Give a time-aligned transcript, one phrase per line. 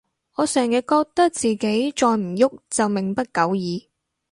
[0.33, 3.87] 我成日覺得自己再唔郁就命不久矣